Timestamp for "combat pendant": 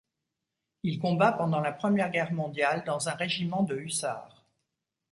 0.97-1.59